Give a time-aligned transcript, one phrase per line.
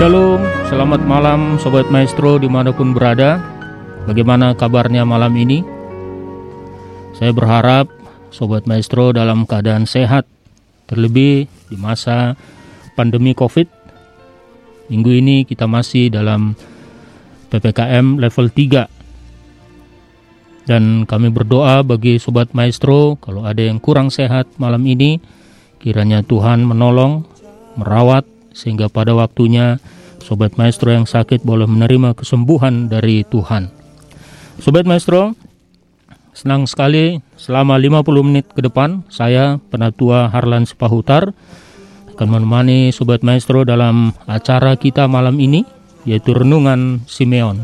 [0.00, 0.40] Shalom,
[0.72, 3.36] selamat malam Sobat Maestro di mana pun berada.
[4.08, 5.60] Bagaimana kabarnya malam ini?
[7.12, 7.84] Saya berharap
[8.32, 10.24] Sobat Maestro dalam keadaan sehat
[10.88, 12.32] Terlebih di masa
[12.96, 13.68] pandemi COVID.
[14.88, 16.56] Minggu ini kita masih dalam
[17.52, 24.80] PPKM level 3 Dan kami berdoa bagi Sobat Maestro Kalau ada yang kurang sehat malam
[24.80, 25.20] ini
[25.76, 27.28] Kiranya Tuhan menolong,
[27.76, 29.78] merawat sehingga pada waktunya
[30.22, 33.72] sobat maestro yang sakit boleh menerima kesembuhan dari Tuhan.
[34.60, 35.32] Sobat maestro,
[36.36, 41.32] senang sekali selama 50 menit ke depan saya penatua Harlan Sepahutar
[42.14, 45.64] akan menemani sobat maestro dalam acara kita malam ini
[46.04, 47.56] yaitu renungan Simeon.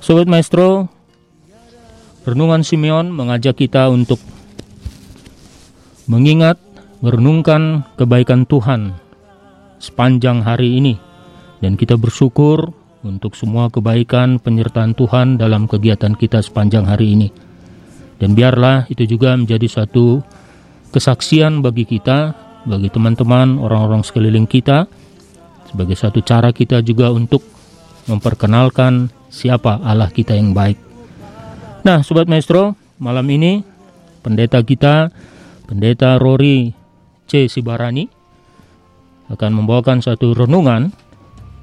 [0.00, 0.88] Sobat maestro,
[2.24, 4.20] renungan Simeon mengajak kita untuk
[6.08, 6.56] mengingat,
[7.04, 9.03] merenungkan kebaikan Tuhan
[9.78, 10.94] sepanjang hari ini
[11.64, 12.72] dan kita bersyukur
[13.04, 17.28] untuk semua kebaikan penyertaan Tuhan dalam kegiatan kita sepanjang hari ini.
[18.16, 20.24] Dan biarlah itu juga menjadi satu
[20.94, 22.32] kesaksian bagi kita,
[22.64, 24.88] bagi teman-teman, orang-orang sekeliling kita,
[25.68, 27.42] sebagai satu cara kita juga untuk
[28.06, 30.78] memperkenalkan siapa Allah kita yang baik.
[31.84, 33.60] Nah, Sobat Maestro, malam ini
[34.24, 35.12] pendeta kita,
[35.68, 36.72] pendeta Rory
[37.28, 37.50] C.
[37.50, 38.08] Sibarani,
[39.32, 40.92] akan membawakan satu renungan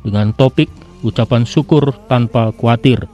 [0.02, 0.70] dengan topik
[1.06, 3.08] ucapan syukur tanpa khawatir.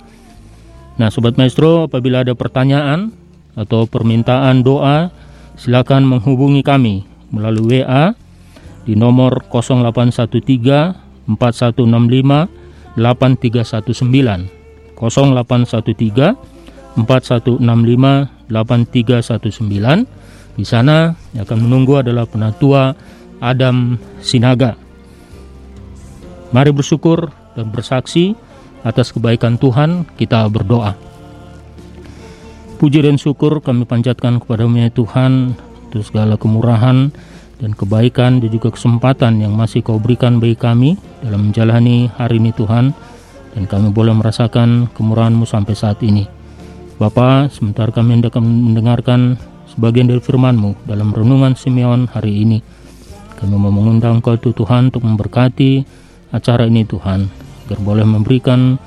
[0.97, 3.13] Nah, Sobat Maestro, apabila ada pertanyaan
[3.53, 5.13] atau permintaan doa,
[5.57, 8.15] silakan menghubungi kami melalui WA
[8.87, 12.47] di nomor 0813 4165
[12.95, 14.47] 8319
[14.95, 16.39] 0813
[16.97, 20.07] 4165 8319
[20.57, 22.97] di sana yang akan menunggu adalah penatua
[23.39, 24.79] Adam Sinaga.
[26.55, 28.33] Mari bersyukur dan bersaksi
[28.87, 30.95] atas kebaikan Tuhan, kita berdoa.
[32.77, 35.57] Puji dan syukur kami panjatkan kepada ya Tuhan
[35.89, 37.09] untuk segala kemurahan
[37.57, 40.93] dan kebaikan dan juga kesempatan yang masih kau berikan bagi kami
[41.25, 42.93] dalam menjalani hari ini Tuhan
[43.57, 46.29] dan kami boleh merasakan kemurahan-Mu sampai saat ini.
[47.01, 49.41] Bapa, sementara kami hendak mendengarkan
[49.73, 52.61] sebagian dari firman-Mu dalam renungan Simeon hari ini.
[53.37, 55.85] Kami mau mengundang Kau itu Tuhan untuk memberkati
[56.33, 57.29] acara ini Tuhan,
[57.69, 58.81] agar boleh memberikan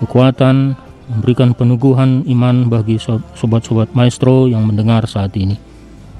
[0.00, 0.74] kekuatan,
[1.12, 2.96] memberikan peneguhan iman bagi
[3.36, 5.60] sobat-sobat maestro yang mendengar saat ini.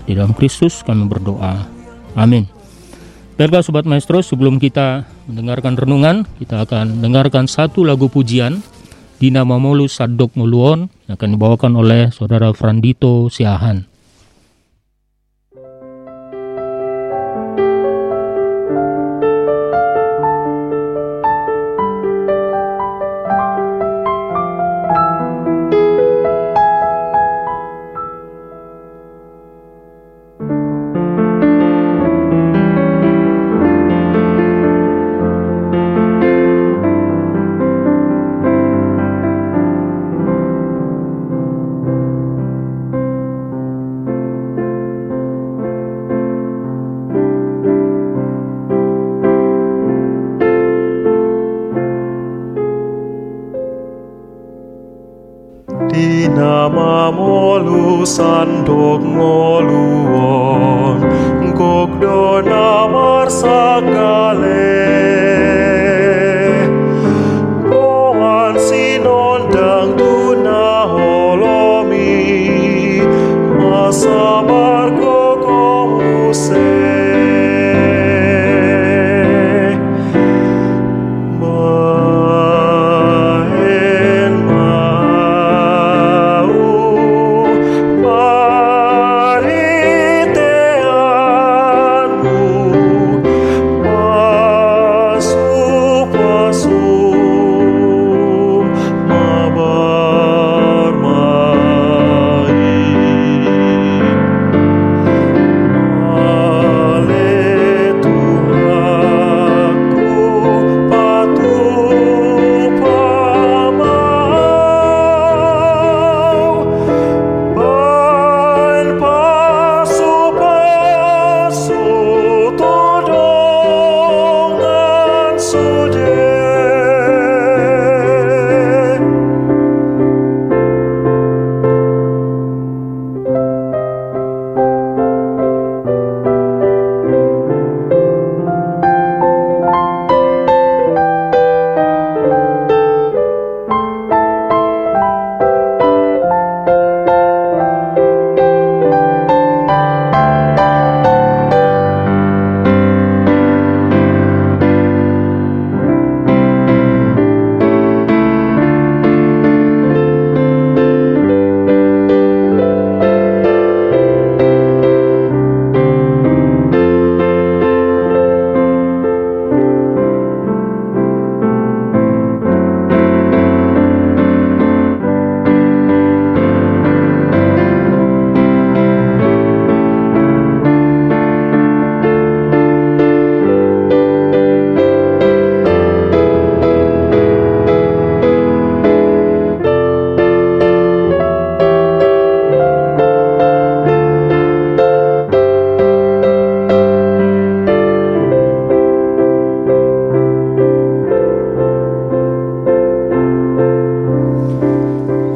[0.07, 1.67] Di dalam Kristus kami berdoa.
[2.15, 2.47] Amin.
[3.37, 8.65] Baiklah Sobat Maestro, sebelum kita mendengarkan renungan, kita akan dengarkan satu lagu pujian
[9.21, 13.96] Dina Mamolu Sadok Nguluon yang akan dibawakan oleh Saudara Frandito Siahan.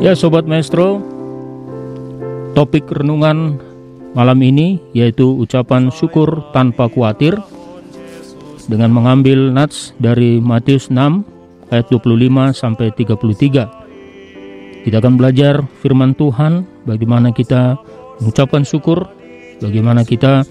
[0.00, 0.96] Ya Sobat Maestro,
[2.56, 3.60] topik renungan
[4.16, 7.36] malam ini yaitu ucapan syukur tanpa khawatir
[8.64, 11.20] dengan mengambil nats dari Matius 6
[11.68, 12.16] ayat 25
[12.56, 14.88] sampai 33.
[14.88, 17.76] Kita akan belajar firman Tuhan bagaimana kita
[18.24, 19.04] mengucapkan syukur
[19.60, 20.48] bagaimana kita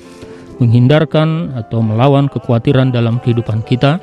[0.61, 3.97] menghindarkan atau melawan kekhawatiran dalam kehidupan kita.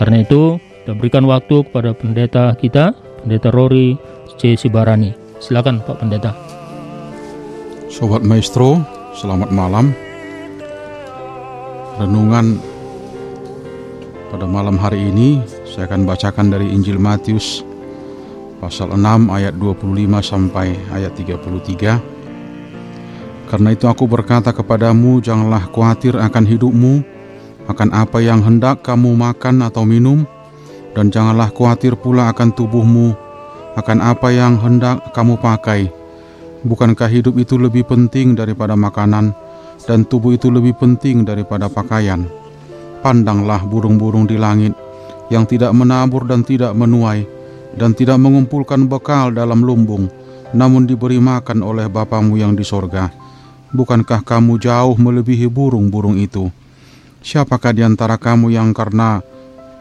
[0.00, 4.58] Karena itu, kita berikan waktu kepada pendeta kita, pendeta Rory C.
[4.58, 5.14] Sibarani.
[5.38, 6.32] Silakan Pak Pendeta.
[7.90, 8.82] Sobat Maestro,
[9.14, 9.94] selamat malam.
[12.00, 12.58] Renungan
[14.34, 17.62] pada malam hari ini saya akan bacakan dari Injil Matius
[18.58, 22.02] pasal 6 ayat 25 sampai ayat 33.
[23.46, 27.04] Karena itu aku berkata kepadamu, janganlah khawatir akan hidupmu,
[27.70, 30.26] akan apa yang hendak kamu makan atau minum,
[30.96, 33.14] dan janganlah khawatir pula akan tubuhmu,
[33.74, 35.90] akan apa yang hendak kamu pakai.
[36.64, 39.36] Bukankah hidup itu lebih penting daripada makanan,
[39.84, 42.24] dan tubuh itu lebih penting daripada pakaian?
[43.04, 44.72] Pandanglah burung-burung di langit,
[45.28, 47.28] yang tidak menabur dan tidak menuai,
[47.76, 50.08] dan tidak mengumpulkan bekal dalam lumbung,
[50.56, 53.12] namun diberi makan oleh Bapamu yang di sorga.
[53.74, 56.48] Bukankah kamu jauh melebihi burung-burung itu?
[57.24, 59.18] Siapakah di antara kamu yang karena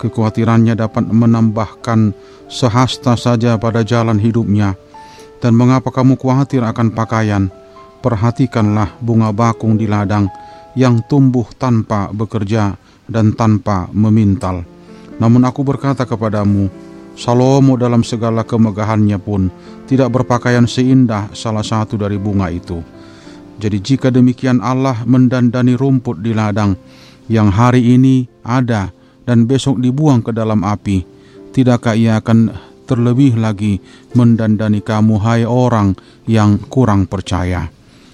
[0.04, 2.12] kekhawatirannya dapat menambahkan
[2.52, 4.76] sehasta saja pada jalan hidupnya?
[5.40, 7.48] Dan mengapa kamu khawatir akan pakaian?
[8.04, 10.28] Perhatikanlah bunga bakung di ladang
[10.76, 12.76] yang tumbuh tanpa bekerja
[13.08, 14.68] dan tanpa memintal.
[15.20, 16.68] Namun aku berkata kepadamu,
[17.14, 19.48] Salomo dalam segala kemegahannya pun
[19.86, 22.82] tidak berpakaian seindah salah satu dari bunga itu.
[23.62, 26.74] Jadi jika demikian Allah mendandani rumput di ladang
[27.30, 28.90] yang hari ini ada
[29.24, 31.04] dan besok dibuang ke dalam api,
[31.56, 32.52] tidakkah ia akan
[32.84, 33.80] terlebih lagi
[34.14, 35.96] mendandani kamu hai orang
[36.28, 37.72] yang kurang percaya?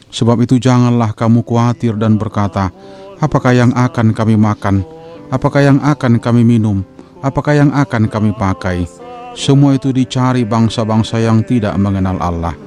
[0.09, 2.73] Sebab itu janganlah kamu khawatir dan berkata,
[3.21, 4.81] apakah yang akan kami makan?
[5.29, 6.81] Apakah yang akan kami minum?
[7.21, 8.89] Apakah yang akan kami pakai?
[9.37, 12.57] Semua itu dicari bangsa-bangsa yang tidak mengenal Allah.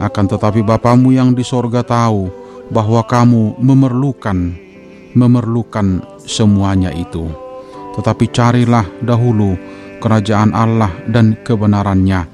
[0.00, 2.32] Akan tetapi Bapamu yang di sorga tahu
[2.72, 4.56] bahwa kamu memerlukan,
[5.12, 7.49] memerlukan semuanya itu.
[7.96, 9.58] Tetapi carilah dahulu
[9.98, 12.24] kerajaan Allah dan kebenarannya,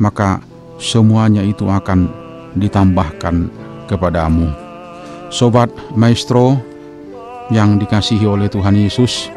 [0.00, 0.42] maka
[0.80, 2.08] semuanya itu akan
[2.56, 3.48] ditambahkan
[3.86, 4.50] kepadamu.
[5.32, 6.60] Sobat Maestro
[7.48, 9.28] yang dikasihi oleh Tuhan Yesus,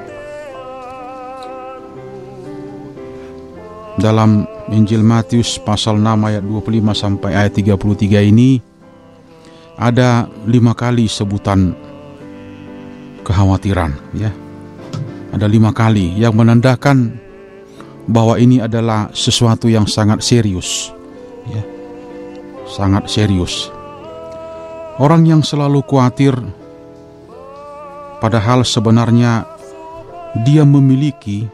[3.99, 8.59] dalam Injil Matius pasal 6 ayat 25 sampai ayat 33 ini
[9.75, 11.75] ada lima kali sebutan
[13.23, 14.31] kekhawatiran ya
[15.35, 17.19] ada lima kali yang menandakan
[18.07, 20.95] bahwa ini adalah sesuatu yang sangat serius
[21.51, 21.61] ya
[22.71, 23.67] sangat serius
[24.95, 26.31] orang yang selalu khawatir
[28.23, 29.43] padahal sebenarnya
[30.47, 31.45] dia memiliki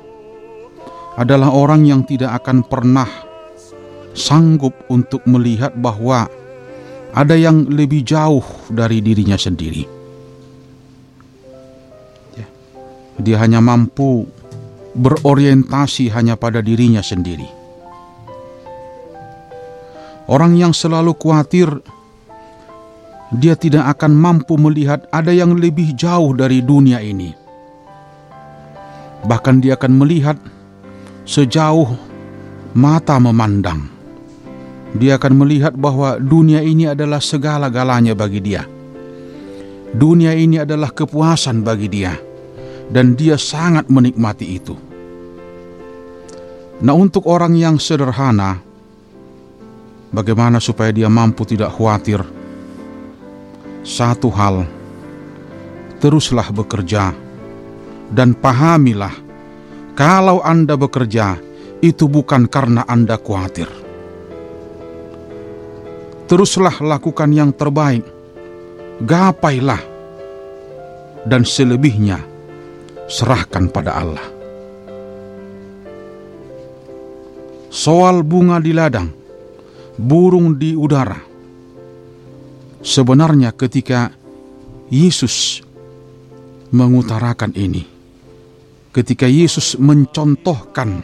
[1.19, 3.09] adalah orang yang tidak akan pernah
[4.15, 6.27] sanggup untuk melihat bahwa
[7.11, 10.00] ada yang lebih jauh dari dirinya sendiri.
[13.21, 14.25] Dia hanya mampu
[14.97, 17.47] berorientasi hanya pada dirinya sendiri.
[20.25, 21.69] Orang yang selalu khawatir,
[23.35, 27.31] dia tidak akan mampu melihat ada yang lebih jauh dari dunia ini.
[29.21, 30.37] Bahkan, dia akan melihat
[31.29, 31.93] sejauh
[32.73, 33.85] mata memandang.
[34.91, 38.67] Dia akan melihat bahwa dunia ini adalah segala-galanya bagi dia.
[39.91, 42.15] Dunia ini adalah kepuasan bagi dia,
[42.91, 44.75] dan dia sangat menikmati itu.
[46.83, 48.59] Nah, untuk orang yang sederhana,
[50.11, 52.19] bagaimana supaya dia mampu tidak khawatir?
[53.81, 54.67] Satu hal,
[56.03, 57.15] teruslah bekerja
[58.11, 59.13] dan pahamilah
[59.95, 61.39] kalau Anda bekerja,
[61.81, 63.69] itu bukan karena Anda khawatir.
[66.29, 68.05] Teruslah lakukan yang terbaik,
[69.03, 69.81] gapailah,
[71.27, 72.30] dan selebihnya
[73.11, 74.27] serahkan pada Allah.
[77.67, 79.11] Soal bunga di ladang,
[79.99, 81.19] burung di udara.
[82.81, 84.15] Sebenarnya ketika
[84.87, 85.59] Yesus
[86.71, 87.83] mengutarakan ini,
[88.95, 91.03] ketika Yesus mencontohkan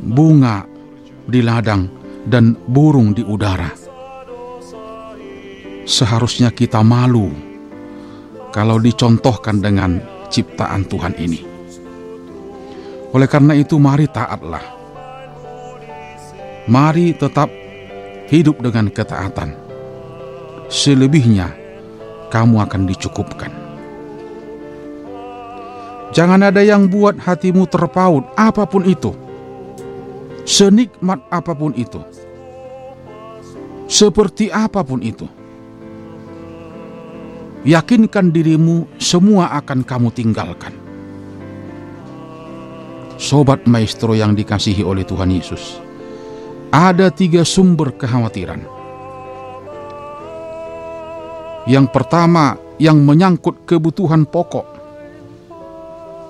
[0.00, 0.66] bunga
[1.26, 1.90] di ladang
[2.26, 3.70] dan burung di udara.
[5.86, 7.30] Seharusnya kita malu
[8.50, 11.40] kalau dicontohkan dengan ciptaan Tuhan ini.
[13.14, 14.62] Oleh karena itu, mari taatlah.
[16.66, 17.48] Mari tetap
[18.28, 19.54] hidup dengan ketaatan.
[20.66, 21.54] Selebihnya,
[22.34, 23.52] kamu akan dicukupkan.
[26.10, 29.26] Jangan ada yang buat hatimu terpaut, apa pun itu
[30.46, 31.98] senikmat apa pun itu,
[33.90, 35.26] seperti apa pun itu.
[37.66, 40.70] Yakinkan dirimu, semua akan kamu tinggalkan.
[43.18, 45.82] Sobat maestro yang dikasihi oleh Tuhan Yesus,
[46.70, 48.62] ada tiga sumber kekhawatiran.
[51.66, 54.78] Yang pertama, yang menyangkut kebutuhan pokok.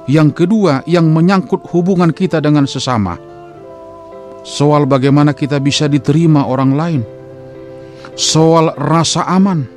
[0.08, 3.20] Yang kedua, yang menyangkut hubungan kita dengan sesama.
[4.40, 7.02] Soal bagaimana kita bisa diterima orang lain.
[8.16, 9.75] Soal rasa aman.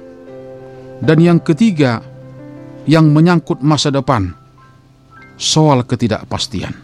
[1.00, 2.04] Dan yang ketiga,
[2.84, 4.36] yang menyangkut masa depan.
[5.40, 6.76] Soal ketidakpastian.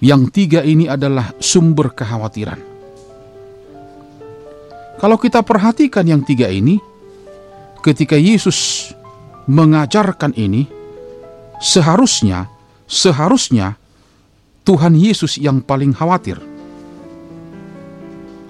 [0.00, 2.60] Yang tiga ini adalah sumber kekhawatiran.
[5.00, 6.76] Kalau kita perhatikan yang tiga ini,
[7.80, 8.92] ketika Yesus
[9.48, 10.68] mengajarkan ini,
[11.56, 12.48] seharusnya
[12.84, 13.80] seharusnya
[14.66, 16.36] Tuhan Yesus yang paling khawatir.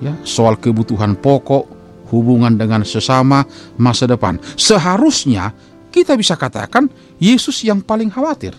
[0.01, 1.80] Ya, soal kebutuhan pokok,
[2.11, 3.47] hubungan dengan sesama,
[3.79, 4.43] masa depan.
[4.59, 5.55] Seharusnya
[5.91, 8.55] kita bisa katakan Yesus yang paling khawatir.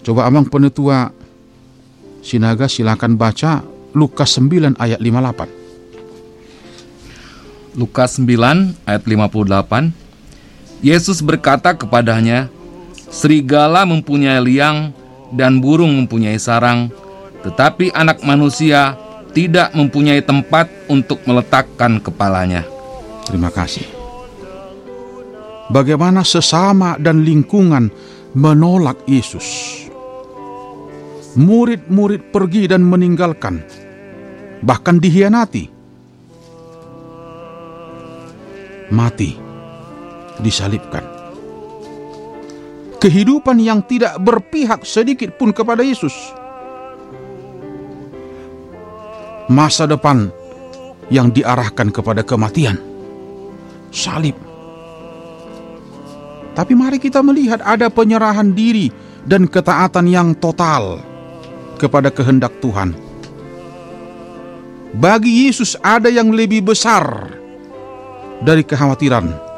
[0.00, 1.12] Coba Abang Penetua
[2.20, 3.64] Sinaga silakan baca
[3.96, 7.80] Lukas 9 ayat 58.
[7.80, 10.00] Lukas 9 ayat 58
[10.80, 12.48] Yesus berkata kepadanya,
[13.10, 14.94] Serigala mempunyai liang
[15.34, 16.88] dan burung mempunyai sarang,
[17.42, 18.96] tetapi anak manusia
[19.30, 22.66] tidak mempunyai tempat untuk meletakkan kepalanya.
[23.26, 23.86] Terima kasih.
[25.70, 27.94] Bagaimana sesama dan lingkungan
[28.34, 29.78] menolak Yesus.
[31.38, 33.62] Murid-murid pergi dan meninggalkan,
[34.66, 35.70] bahkan dihianati.
[38.90, 39.30] Mati,
[40.42, 41.06] disalibkan.
[42.98, 46.39] Kehidupan yang tidak berpihak sedikit pun kepada Yesus.
[49.50, 50.30] Masa depan
[51.10, 52.78] yang diarahkan kepada kematian.
[53.90, 54.38] Salib.
[56.54, 58.94] Tapi mari kita melihat ada penyerahan diri
[59.26, 61.02] dan ketaatan yang total
[61.82, 62.94] kepada kehendak Tuhan.
[64.94, 67.34] Bagi Yesus ada yang lebih besar
[68.42, 69.50] dari kekhawatiran.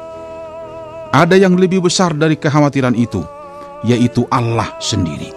[1.13, 3.21] Ada yang lebih besar dari kekhawatiran itu,
[3.85, 5.29] yaitu Allah sendiri.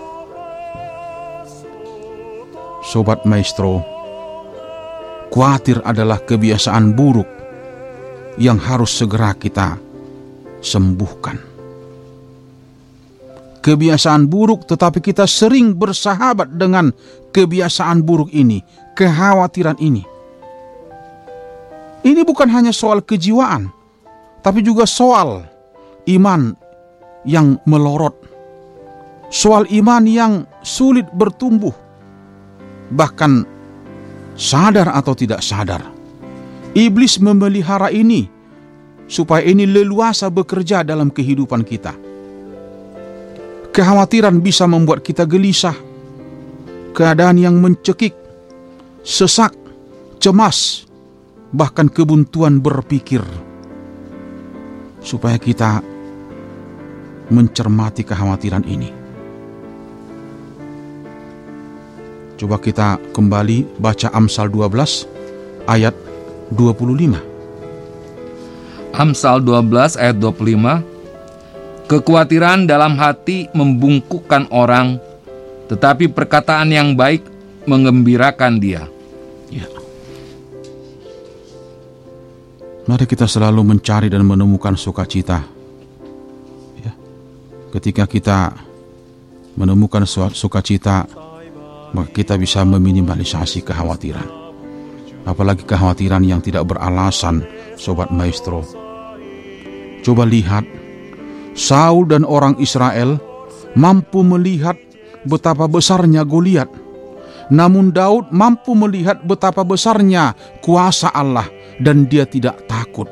[2.80, 3.95] Sobat Maestro,
[5.32, 7.28] khawatir adalah kebiasaan buruk
[8.36, 9.76] yang harus segera kita
[10.60, 11.56] sembuhkan
[13.66, 16.94] kebiasaan buruk, tetapi kita sering bersahabat dengan
[17.34, 18.62] kebiasaan buruk ini,
[18.94, 20.06] kekhawatiran ini.
[22.06, 23.66] Ini bukan hanya soal kejiwaan,
[24.46, 25.42] tapi juga soal
[26.06, 26.54] iman
[27.26, 28.14] yang melorot,
[29.34, 31.74] soal iman yang sulit bertumbuh,
[32.94, 33.42] bahkan
[34.36, 35.82] sadar atau tidak sadar.
[36.76, 38.28] Iblis memelihara ini
[39.08, 42.06] supaya ini leluasa bekerja dalam kehidupan kita
[43.76, 45.76] Kekhawatiran bisa membuat kita gelisah,
[46.96, 48.16] keadaan yang mencekik,
[49.04, 49.52] sesak,
[50.16, 50.88] cemas,
[51.52, 53.20] bahkan kebuntuan berpikir.
[55.04, 55.84] Supaya kita
[57.28, 58.88] mencermati kekhawatiran ini.
[62.36, 65.08] Coba kita kembali baca Amsal 12
[65.64, 65.96] ayat
[66.52, 67.16] 25.
[68.92, 70.96] Amsal 12 ayat 25
[71.86, 74.98] Kekhawatiran dalam hati membungkukkan orang,
[75.70, 77.22] tetapi perkataan yang baik
[77.62, 78.90] mengembirakan dia.
[79.46, 79.70] Ya.
[82.90, 85.46] Mari kita selalu mencari dan menemukan sukacita.
[86.82, 86.90] Ya.
[87.70, 88.50] Ketika kita
[89.54, 90.02] menemukan
[90.34, 91.06] sukacita,
[91.96, 94.28] maka kita bisa meminimalisasi kekhawatiran.
[95.24, 97.40] Apalagi kekhawatiran yang tidak beralasan,
[97.80, 98.62] Sobat Maestro.
[100.04, 100.62] Coba lihat
[101.56, 103.16] Saul dan orang Israel
[103.74, 104.76] mampu melihat
[105.24, 106.68] betapa besarnya Goliat.
[107.48, 111.48] Namun Daud mampu melihat betapa besarnya kuasa Allah
[111.80, 113.08] dan dia tidak takut.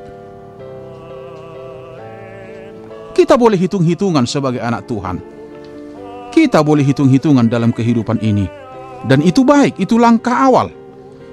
[3.15, 5.23] Kita boleh hitung-hitungan sebagai anak Tuhan.
[6.35, 8.64] Kita boleh hitung-hitungan dalam kehidupan ini.
[9.05, 10.73] Dan itu baik, itu langkah awal.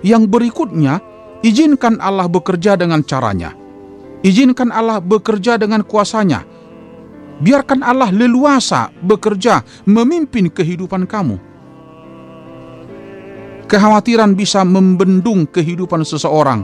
[0.05, 1.01] Yang berikutnya,
[1.41, 3.57] izinkan Allah bekerja dengan caranya.
[4.23, 6.45] Izinkan Allah bekerja dengan kuasanya
[7.43, 11.43] Biarkan Allah leluasa bekerja memimpin kehidupan kamu.
[13.67, 16.63] Kekhawatiran bisa membendung kehidupan seseorang.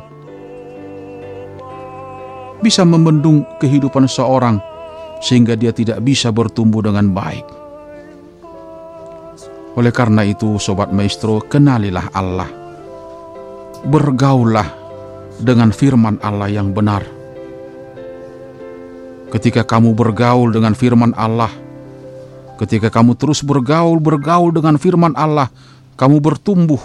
[2.62, 4.62] Bisa membendung kehidupan seseorang
[5.18, 7.67] sehingga dia tidak bisa bertumbuh dengan baik.
[9.79, 12.51] Oleh karena itu, Sobat Maestro, kenalilah Allah.
[13.87, 14.67] Bergaulah
[15.38, 17.07] dengan firman Allah yang benar.
[19.31, 21.55] Ketika kamu bergaul dengan firman Allah,
[22.59, 25.47] ketika kamu terus bergaul, bergaul dengan firman Allah,
[25.95, 26.83] kamu bertumbuh,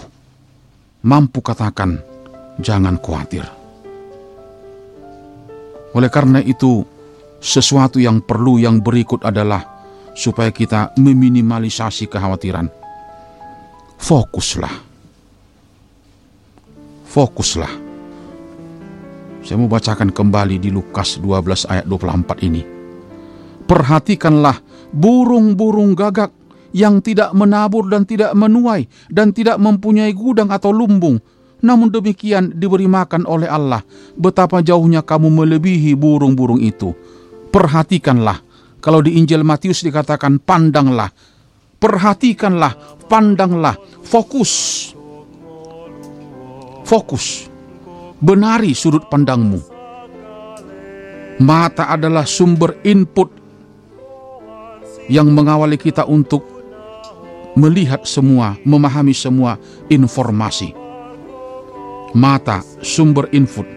[1.01, 1.97] mampu katakan,
[2.61, 3.49] jangan khawatir.
[5.97, 6.85] Oleh karena itu,
[7.41, 9.65] sesuatu yang perlu yang berikut adalah
[10.13, 12.82] supaya kita meminimalisasi kekhawatiran.
[14.03, 14.75] Fokuslah.
[17.07, 17.73] Fokuslah.
[19.39, 22.67] Saya mau bacakan kembali di Lukas 12 ayat 24 ini.
[23.63, 24.59] Perhatikanlah
[24.91, 26.35] burung-burung gagak
[26.75, 31.23] yang tidak menabur dan tidak menuai dan tidak mempunyai gudang atau lumbung.
[31.63, 33.87] Namun demikian diberi makan oleh Allah.
[34.19, 36.91] Betapa jauhnya kamu melebihi burung-burung itu.
[37.55, 38.43] Perhatikanlah
[38.83, 41.07] kalau di Injil Matius dikatakan pandanglah,
[41.83, 42.71] perhatikanlah,
[43.11, 43.75] pandanglah,
[44.07, 44.95] fokus.
[46.87, 47.51] Fokus.
[48.23, 49.59] Benari sudut pandangmu.
[51.43, 53.27] Mata adalah sumber input
[55.11, 56.47] yang mengawali kita untuk
[57.59, 59.59] melihat semua, memahami semua
[59.91, 60.71] informasi.
[62.15, 63.67] Mata sumber input.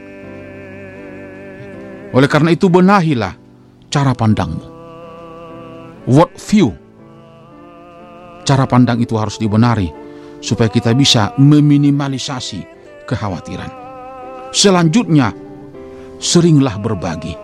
[2.15, 3.35] Oleh karena itu benahilah
[3.91, 4.77] cara pandangmu
[6.07, 6.86] what view.
[8.47, 9.91] Cara pandang itu harus dibenari
[10.39, 12.63] supaya kita bisa meminimalisasi
[13.11, 13.71] kekhawatiran.
[14.55, 15.35] Selanjutnya,
[16.23, 17.35] seringlah berbagi.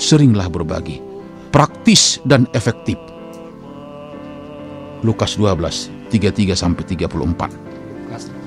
[0.00, 1.04] Seringlah berbagi.
[1.52, 2.96] Praktis dan efektif.
[5.04, 7.66] Lukas 12, 33 sampai 34.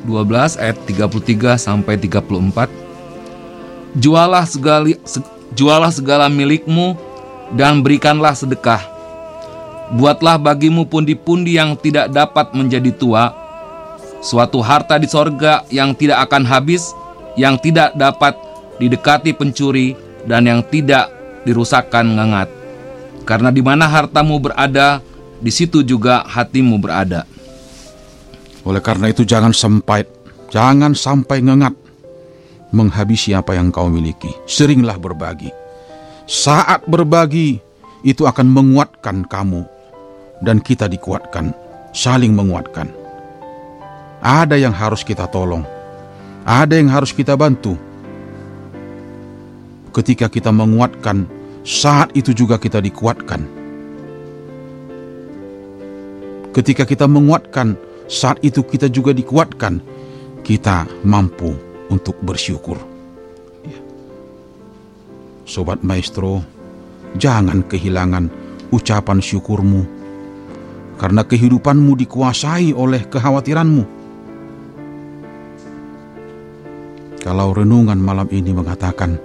[0.10, 2.70] 12 ayat 33 sampai 34.
[3.98, 4.90] Jualah segala
[5.54, 6.98] jualah segala milikmu
[7.54, 8.99] dan berikanlah sedekah.
[9.90, 13.34] Buatlah bagimu pundi-pundi yang tidak dapat menjadi tua,
[14.22, 16.94] suatu harta di sorga yang tidak akan habis,
[17.34, 18.38] yang tidak dapat
[18.78, 19.98] didekati pencuri,
[20.30, 21.10] dan yang tidak
[21.42, 22.48] dirusakkan ngangat.
[23.26, 25.02] Karena di mana hartamu berada,
[25.42, 27.26] di situ juga hatimu berada.
[28.62, 30.06] Oleh karena itu jangan sampai
[30.54, 31.74] jangan sampai ngengat
[32.70, 34.30] menghabisi apa yang kau miliki.
[34.46, 35.50] Seringlah berbagi
[36.30, 37.58] saat berbagi
[38.06, 39.66] itu akan menguatkan kamu
[40.44, 41.52] dan kita dikuatkan,
[41.92, 42.92] saling menguatkan.
[44.20, 45.64] Ada yang harus kita tolong,
[46.44, 47.80] ada yang harus kita bantu.
[49.96, 51.26] Ketika kita menguatkan,
[51.66, 53.42] saat itu juga kita dikuatkan.
[56.50, 57.78] Ketika kita menguatkan,
[58.10, 59.82] saat itu kita juga dikuatkan.
[60.42, 61.54] Kita mampu
[61.94, 62.82] untuk bersyukur.
[65.46, 66.42] Sobat Maestro,
[67.18, 68.30] jangan kehilangan
[68.74, 69.86] ucapan syukurmu,
[71.00, 73.84] karena kehidupanmu dikuasai oleh kekhawatiranmu.
[77.24, 79.16] Kalau renungan malam ini mengatakan,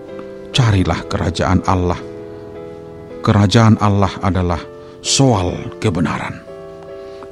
[0.54, 1.98] carilah kerajaan Allah.
[3.26, 4.62] Kerajaan Allah adalah
[5.02, 6.38] soal kebenaran,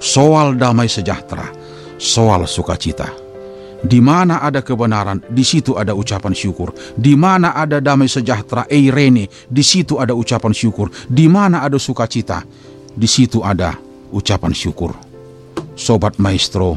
[0.02, 1.46] soal damai sejahtera,
[2.00, 3.22] soal sukacita
[3.82, 6.70] di mana ada kebenaran, di situ ada ucapan syukur.
[6.94, 10.86] Di mana ada damai sejahtera, eirene, di situ ada ucapan syukur.
[11.10, 12.46] Di mana ada sukacita,
[12.94, 14.92] di situ ada ucapan syukur.
[15.72, 16.76] Sobat Maestro,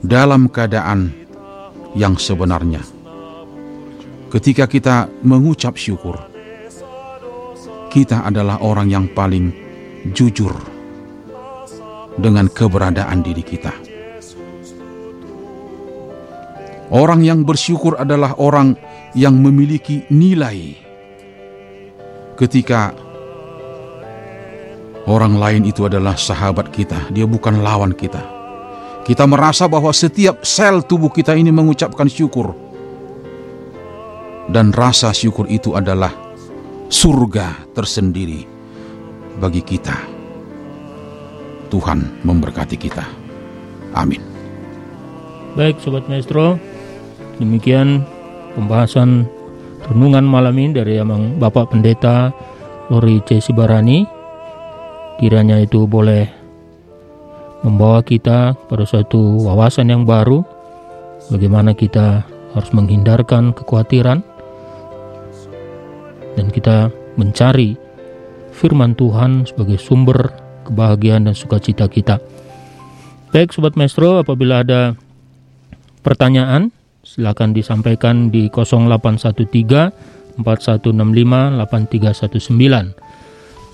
[0.00, 1.12] dalam keadaan
[1.92, 2.80] yang sebenarnya,
[4.32, 6.16] ketika kita mengucap syukur,
[7.92, 9.52] kita adalah orang yang paling
[10.16, 10.56] jujur
[12.16, 13.84] dengan keberadaan diri kita
[16.94, 18.78] Orang yang bersyukur adalah orang
[19.18, 20.78] yang memiliki nilai.
[22.38, 22.94] Ketika
[25.08, 28.20] orang lain itu adalah sahabat kita, dia bukan lawan kita.
[29.04, 32.56] Kita merasa bahwa setiap sel tubuh kita ini mengucapkan syukur.
[34.48, 36.12] Dan rasa syukur itu adalah
[36.88, 38.44] surga tersendiri
[39.40, 39.96] bagi kita.
[41.68, 43.04] Tuhan memberkati kita.
[43.96, 44.20] Amin.
[45.56, 46.60] Baik Sobat Maestro,
[47.38, 48.06] Demikian
[48.54, 49.26] pembahasan
[49.90, 50.94] renungan malam ini dari
[51.38, 52.30] Bapak Pendeta
[52.90, 53.42] Lori C.
[53.42, 54.13] Sibarani.
[55.18, 56.26] Kiranya itu boleh
[57.64, 60.44] membawa kita pada suatu wawasan yang baru
[61.32, 62.20] bagaimana kita
[62.52, 64.20] harus menghindarkan kekhawatiran
[66.34, 67.78] dan kita mencari
[68.52, 70.30] firman Tuhan sebagai sumber
[70.68, 72.18] kebahagiaan dan sukacita kita.
[73.34, 74.94] Baik Sobat Maestro, apabila ada
[76.06, 76.70] pertanyaan
[77.02, 83.03] silakan disampaikan di 0813 4165 8319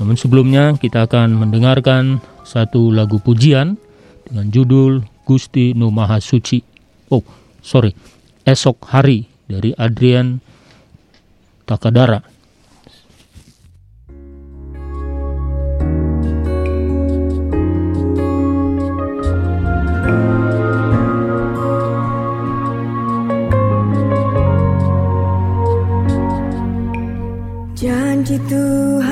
[0.00, 3.76] Namun sebelumnya kita akan mendengarkan satu lagu pujian
[4.24, 6.64] dengan judul Gusti Nu Maha Suci.
[7.12, 7.20] Oh,
[7.60, 7.92] sorry,
[8.48, 10.40] esok hari dari Adrian
[11.68, 12.24] Takadara.
[27.80, 29.09] Janji Tuhan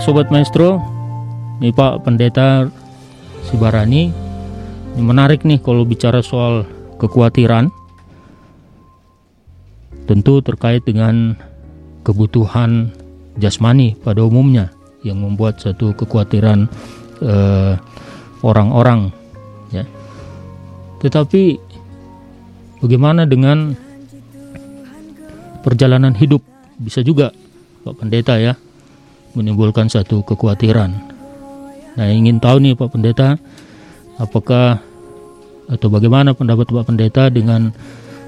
[0.00, 0.80] Baik Sobat Maestro,
[1.60, 2.64] ini Pak Pendeta
[3.44, 4.08] Sibarani,
[4.96, 6.64] ini menarik nih kalau bicara soal
[6.96, 7.68] kekhawatiran,
[10.08, 11.36] tentu terkait dengan
[12.00, 12.96] kebutuhan
[13.36, 14.72] jasmani pada umumnya
[15.04, 16.64] yang membuat satu kekhawatiran
[17.20, 17.76] eh,
[18.40, 19.12] orang-orang,
[19.68, 19.84] ya.
[21.04, 21.60] Tetapi
[22.80, 23.76] bagaimana dengan
[25.60, 26.40] perjalanan hidup?
[26.80, 27.36] Bisa juga
[27.84, 28.56] Pak Pendeta ya
[29.34, 30.90] menimbulkan satu kekhawatiran.
[31.94, 33.36] Nah, ingin tahu nih Pak Pendeta,
[34.18, 34.82] apakah
[35.70, 37.70] atau bagaimana pendapat Pak Pendeta dengan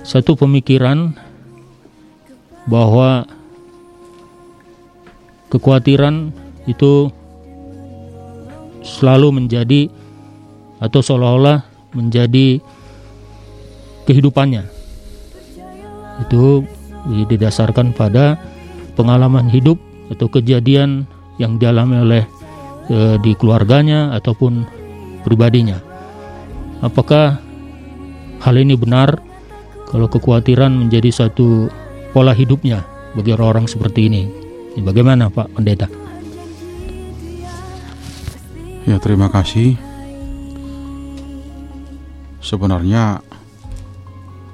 [0.06, 1.14] satu pemikiran
[2.70, 3.26] bahwa
[5.50, 6.30] kekhawatiran
[6.70, 7.10] itu
[8.82, 9.90] selalu menjadi
[10.82, 12.58] atau seolah-olah menjadi
[14.06, 14.66] kehidupannya.
[16.26, 16.66] Itu
[17.26, 18.38] didasarkan pada
[18.94, 19.78] pengalaman hidup
[20.12, 21.09] atau kejadian
[21.40, 22.25] yang dialami oleh
[22.87, 24.68] e, di keluarganya ataupun
[25.25, 25.81] pribadinya.
[26.85, 27.40] Apakah
[28.42, 29.22] hal ini benar
[29.88, 31.70] kalau kekhawatiran menjadi satu
[32.12, 32.85] pola hidupnya
[33.16, 34.22] bagi orang-orang seperti ini?
[34.83, 35.88] Bagaimana Pak Pendeta?
[38.83, 39.79] Ya terima kasih.
[42.42, 43.22] Sebenarnya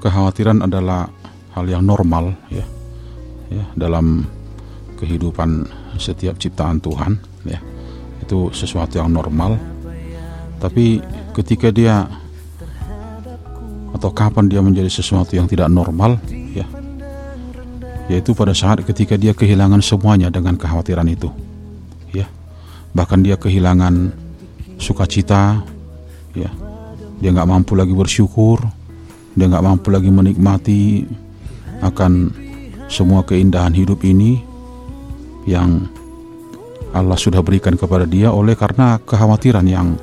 [0.04, 1.08] kekhawatiran adalah
[1.56, 2.66] hal yang normal ya
[3.48, 4.28] ya dalam
[4.98, 5.64] kehidupan
[5.96, 7.14] setiap ciptaan Tuhan
[7.46, 7.62] ya.
[8.20, 9.54] Itu sesuatu yang normal.
[10.58, 10.98] Tapi
[11.38, 12.10] ketika dia
[13.94, 16.18] atau kapan dia menjadi sesuatu yang tidak normal
[16.52, 16.66] ya.
[18.10, 21.30] Yaitu pada saat ketika dia kehilangan semuanya dengan kekhawatiran itu
[22.10, 22.26] ya.
[22.92, 24.10] Bahkan dia kehilangan
[24.82, 25.62] sukacita
[26.34, 26.50] ya.
[27.18, 28.78] Dia nggak mampu lagi bersyukur
[29.38, 31.06] dia nggak mampu lagi menikmati
[31.78, 32.34] akan
[32.90, 34.42] semua keindahan hidup ini
[35.48, 35.88] yang
[36.92, 39.96] Allah sudah berikan kepada dia oleh karena kekhawatiran yang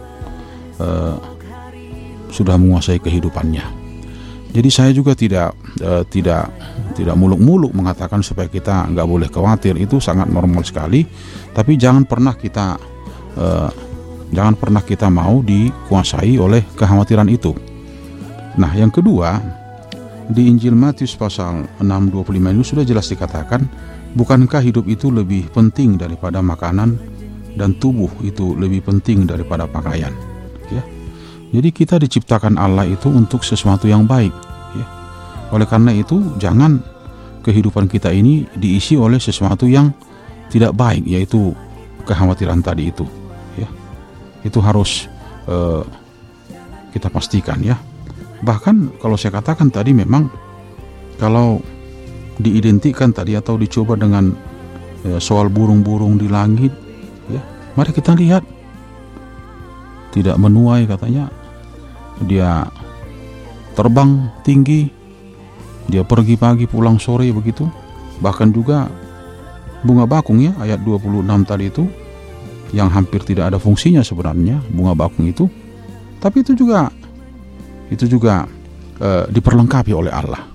[0.81, 1.17] uh,
[2.29, 3.85] sudah menguasai kehidupannya.
[4.55, 5.51] Jadi saya juga tidak
[5.83, 6.47] uh, tidak
[6.95, 11.03] tidak muluk-muluk mengatakan supaya kita nggak boleh khawatir itu sangat normal sekali.
[11.51, 12.79] Tapi jangan pernah kita
[13.35, 13.69] uh,
[14.31, 17.51] jangan pernah kita mau dikuasai oleh kekhawatiran itu.
[18.55, 19.43] Nah yang kedua
[20.31, 23.61] di Injil Matius pasal 6:25 itu sudah jelas dikatakan,
[24.15, 26.97] bukankah hidup itu lebih penting daripada makanan
[27.55, 30.11] dan tubuh itu lebih penting daripada pakaian?
[30.71, 30.83] Ya.
[31.53, 34.33] Jadi kita diciptakan Allah itu untuk sesuatu yang baik,
[34.75, 34.85] ya.
[35.53, 36.81] Oleh karena itu jangan
[37.45, 39.93] kehidupan kita ini diisi oleh sesuatu yang
[40.49, 41.53] tidak baik yaitu
[42.07, 43.05] kekhawatiran tadi itu,
[43.59, 43.69] ya.
[44.41, 45.05] Itu harus
[45.45, 45.85] uh,
[46.91, 47.75] kita pastikan ya
[48.45, 50.29] Bahkan kalau saya katakan tadi memang
[51.17, 51.63] kalau
[52.39, 54.31] diidentikan tadi atau dicoba dengan
[55.05, 56.73] ya, soal burung-burung di langit,
[57.31, 57.41] ya,
[57.77, 58.43] mari kita lihat.
[60.15, 61.27] Tidak menuai katanya.
[62.23, 62.63] Dia
[63.75, 64.87] terbang tinggi,
[65.91, 67.67] dia pergi pagi pulang sore begitu,
[68.23, 68.87] bahkan juga
[69.83, 71.83] bunga bakung ya ayat 26 tadi itu
[72.71, 75.51] yang hampir tidak ada fungsinya sebenarnya bunga bakung itu,
[76.23, 76.87] tapi itu juga
[77.91, 78.47] itu juga
[79.03, 80.54] uh, diperlengkapi oleh Allah.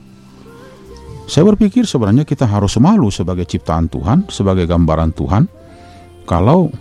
[1.31, 5.47] Saya berpikir sebenarnya kita harus malu sebagai ciptaan Tuhan, sebagai gambaran Tuhan,
[6.27, 6.75] kalau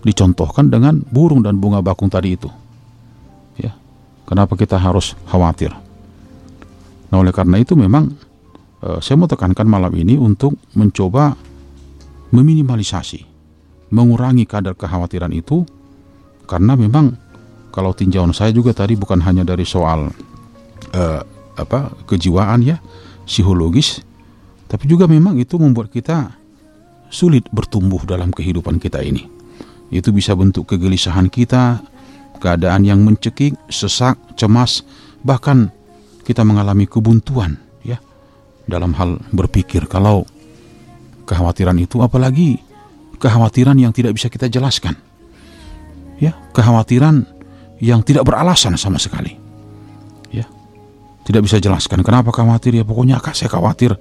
[0.00, 2.48] dicontohkan dengan burung dan bunga bakung tadi itu.
[3.60, 3.76] Ya,
[4.24, 5.68] kenapa kita harus khawatir?
[7.12, 8.16] Nah, oleh karena itu memang
[8.80, 11.36] uh, saya mau tekankan malam ini untuk mencoba
[12.32, 13.28] meminimalisasi,
[13.92, 15.68] mengurangi kadar kekhawatiran itu,
[16.48, 17.12] karena memang
[17.76, 20.08] kalau tinjauan saya juga tadi bukan hanya dari soal
[20.96, 21.20] uh,
[21.60, 22.80] apa kejiwaan ya
[23.28, 24.00] psikologis
[24.68, 26.32] tapi juga memang itu membuat kita
[27.12, 29.28] sulit bertumbuh dalam kehidupan kita ini
[29.92, 31.80] itu bisa bentuk kegelisahan kita
[32.40, 34.84] keadaan yang mencekik sesak cemas
[35.20, 35.68] bahkan
[36.24, 38.00] kita mengalami kebuntuan ya
[38.64, 40.24] dalam hal berpikir kalau
[41.28, 42.60] kekhawatiran itu apalagi
[43.20, 44.96] kekhawatiran yang tidak bisa kita jelaskan
[46.20, 47.38] ya kekhawatiran
[47.78, 49.47] yang tidak beralasan sama sekali.
[51.28, 53.92] Tidak bisa jelaskan kenapa khawatir ya pokoknya kak saya khawatir.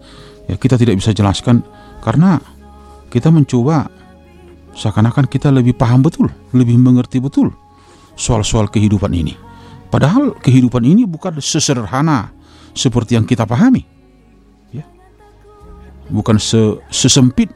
[0.48, 1.60] Ya kita tidak bisa jelaskan
[2.00, 2.40] karena
[3.12, 3.92] kita mencoba
[4.72, 7.52] seakan-akan kita lebih paham betul, lebih mengerti betul
[8.16, 9.36] soal-soal kehidupan ini.
[9.92, 12.32] Padahal kehidupan ini bukan sesederhana
[12.72, 13.84] seperti yang kita pahami.
[14.72, 14.88] Ya.
[16.08, 16.40] Bukan
[16.88, 17.52] sesempit,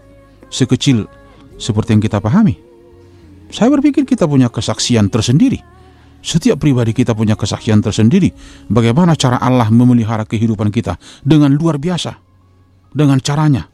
[0.51, 1.07] sekecil
[1.55, 2.60] seperti yang kita pahami.
[3.55, 5.63] Saya berpikir kita punya kesaksian tersendiri
[6.21, 8.29] setiap pribadi kita punya kesaksian tersendiri
[8.69, 12.13] bagaimana cara Allah memelihara kehidupan kita dengan luar biasa.
[12.91, 13.65] Dengan caranya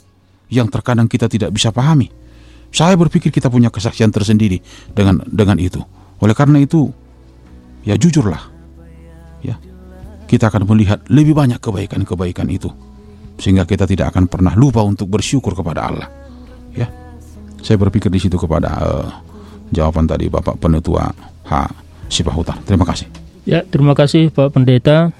[0.47, 2.07] yang terkadang kita tidak bisa pahami.
[2.71, 4.63] Saya berpikir kita punya kesaksian tersendiri
[4.95, 5.83] dengan dengan itu.
[6.23, 6.87] Oleh karena itu,
[7.83, 8.41] ya jujurlah.
[9.43, 9.59] Ya.
[10.27, 12.71] Kita akan melihat lebih banyak kebaikan-kebaikan itu
[13.37, 16.09] sehingga kita tidak akan pernah lupa untuk bersyukur kepada Allah.
[16.73, 16.89] Ya.
[17.61, 19.09] Saya berpikir di situ kepada uh,
[19.73, 21.09] jawaban tadi Bapak Penetua
[21.47, 22.59] H Sipahutar.
[22.63, 23.07] Terima kasih.
[23.47, 25.15] Ya, terima kasih Pak Pendeta.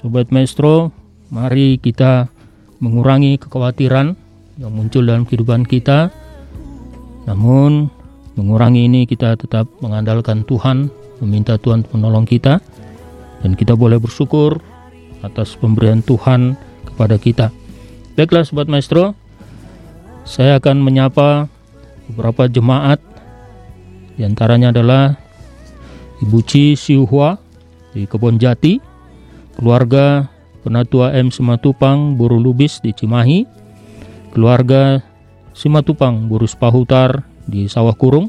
[0.00, 0.90] Sobat Maestro,
[1.28, 2.32] mari kita
[2.80, 4.16] mengurangi kekhawatiran
[4.56, 6.08] yang muncul dalam kehidupan kita.
[7.28, 7.92] Namun,
[8.34, 10.88] mengurangi ini kita tetap mengandalkan Tuhan,
[11.20, 12.58] meminta Tuhan menolong kita,
[13.44, 14.58] dan kita boleh bersyukur
[15.20, 16.56] atas pemberian Tuhan
[16.88, 17.52] kepada kita.
[18.16, 19.12] Baiklah Sobat Maestro,
[20.24, 21.46] saya akan menyapa
[22.08, 22.98] beberapa jemaat,
[24.16, 25.16] di antaranya adalah
[26.20, 27.40] Ibu Ci Siuhua
[27.96, 28.76] di Kebon Jati,
[29.56, 30.28] keluarga
[30.60, 31.32] Penatua M.
[31.32, 33.48] Simatupang Buru Lubis di Cimahi,
[34.36, 35.00] keluarga
[35.56, 38.28] Simatupang Buru Spahutar di Sawah Kurung,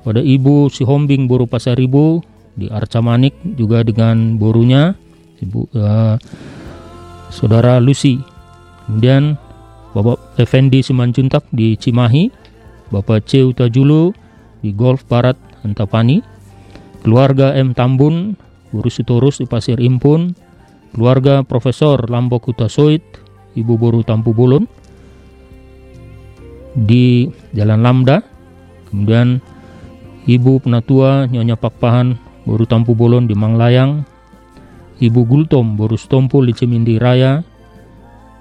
[0.00, 2.24] pada Ibu Sihombing Buru Pasaribu
[2.56, 4.96] di Arca Manik juga dengan burunya
[5.44, 6.16] Ibu uh,
[7.28, 8.16] Saudara Lucy.
[8.88, 9.36] Kemudian
[9.92, 12.32] Bapak Effendi Simanjuntak di Cimahi,
[12.88, 13.44] Bapak C.
[13.44, 14.16] Utajulu
[14.64, 16.24] di Golf Barat Antapani,
[17.08, 17.72] keluarga M.
[17.72, 18.36] Tambun,
[18.68, 20.36] Guru Sitorus di Pasir Impun,
[20.92, 23.00] keluarga Profesor Lambok Utasoit,
[23.56, 24.68] Ibu Boru Tampu Bulun.
[26.76, 28.20] Di Jalan Lamda,
[28.92, 29.40] kemudian
[30.28, 32.12] Ibu Penatua Nyonya Pakpahan
[32.44, 34.04] Boru Tampu Bolon di Manglayang,
[35.00, 37.40] Ibu Gultom Boru Stompul di Cimindi Raya,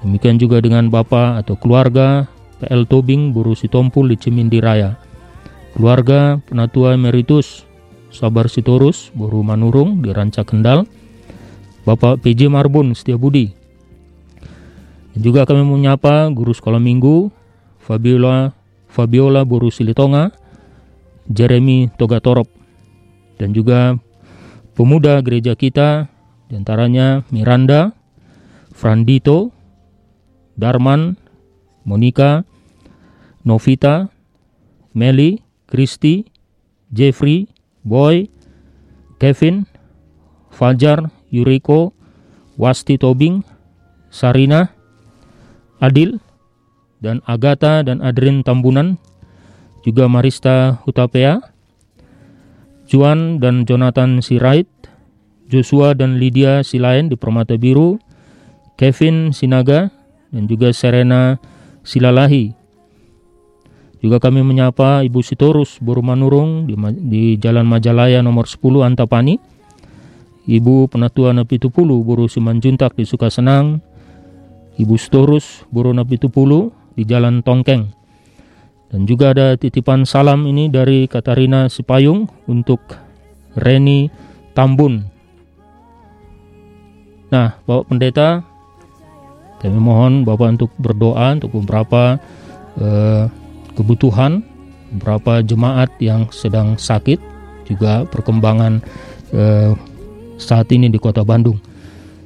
[0.03, 2.27] demikian juga dengan Bapak atau keluarga
[2.59, 4.99] PL Tobing Boru Sitompul di Cimindi Raya,
[5.71, 7.66] keluarga Penatua Emeritus
[8.17, 10.89] Sabar Sitorus Boru Manurung di Ranca Kendal,
[11.85, 13.53] Bapak PJ Marbun Setiabudi.
[15.13, 17.29] Dan juga kami menyapa guru sekolah minggu
[17.77, 18.57] Fabiola
[18.89, 20.33] Fabiola Boru Silitonga,
[21.29, 22.49] Jeremy Togatorop,
[23.37, 23.93] dan juga
[24.73, 26.09] pemuda gereja kita,
[26.49, 27.93] di antaranya Miranda,
[28.73, 29.53] Frandito,
[30.57, 31.13] Darman,
[31.85, 32.41] Monica,
[33.45, 34.09] Novita,
[34.97, 36.25] Meli, Kristi,
[36.89, 37.45] Jeffrey,
[37.87, 38.27] Boy,
[39.15, 39.63] Kevin,
[40.51, 41.95] Fajar, Yuriko,
[42.59, 43.47] Wasti Tobing,
[44.11, 44.75] Sarina,
[45.79, 46.19] Adil,
[46.99, 48.99] dan Agatha dan Adrin Tambunan,
[49.87, 51.39] juga Marista Hutapea,
[52.91, 54.67] Juan dan Jonathan Sirait,
[55.47, 58.01] Joshua dan Lydia Silain di Permata Biru,
[58.75, 59.93] Kevin Sinaga,
[60.33, 61.39] dan juga Serena
[61.87, 62.56] Silalahi.
[63.97, 69.41] Juga kami menyapa Ibu Sitorus Borumanurung di, di Jalan Majalaya nomor 10 Antapani,
[70.45, 73.81] Ibu Penatua Napitupulu Boru Simanjuntak di Sukasenang,
[74.77, 77.89] Ibu Sitorus Boru Napitupulu di Jalan Tongkeng.
[78.87, 82.79] Dan juga ada titipan salam ini dari Katarina Sipayung untuk
[83.59, 84.07] Reni
[84.55, 85.03] Tambun.
[87.27, 88.39] Nah, Bapak Pendeta,
[89.59, 92.15] kami mohon Bapak untuk berdoa untuk beberapa
[92.79, 93.27] eh,
[93.77, 94.41] kebutuhan,
[94.97, 97.21] beberapa jemaat yang sedang sakit,
[97.69, 98.81] juga perkembangan
[99.37, 99.71] eh,
[100.41, 101.61] saat ini di Kota Bandung.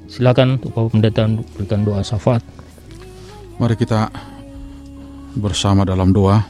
[0.08, 2.44] Silakan Bapak Pendeta berikan doa syafaat.
[3.60, 4.08] Mari kita
[5.36, 6.44] bersama dalam doa.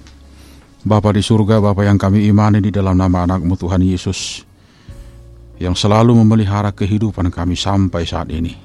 [0.81, 4.41] Bapa di surga, Bapa yang kami imani di dalam nama anakmu Tuhan Yesus,
[5.61, 8.57] yang selalu memelihara kehidupan kami sampai saat ini.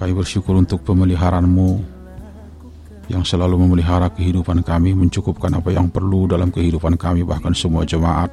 [0.00, 1.91] Kami bersyukur untuk pemeliharaanmu
[3.12, 8.32] yang selalu memelihara kehidupan kami, mencukupkan apa yang perlu dalam kehidupan kami, bahkan semua jemaat,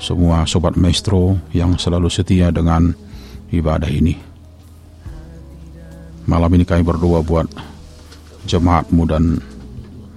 [0.00, 2.96] semua sobat maestro yang selalu setia dengan
[3.52, 4.16] ibadah ini.
[6.24, 7.44] Malam ini kami berdoa buat
[8.48, 9.36] jemaatmu dan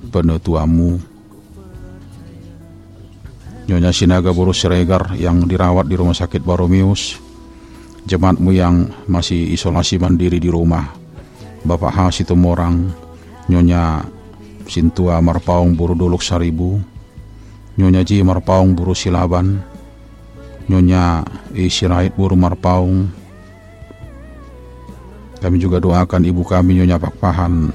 [0.07, 0.95] penetuamu
[3.63, 7.19] Nyonya Sinaga Boros Siregar yang dirawat di Rumah Sakit Baromeus
[8.03, 10.91] jemaatmu yang masih isolasi mandiri di rumah
[11.63, 12.23] Bapak H.
[13.52, 14.04] Nyonya
[14.64, 16.80] Sintua Marpaung Buru Dolok Saribu
[17.76, 19.60] Nyonya Ji Marpaung Buru Silaban
[20.72, 21.68] Nyonya E.
[21.68, 23.12] Sirait Buru Marpaung
[25.44, 27.68] kami juga doakan ibu kami Nyonya Pakpahan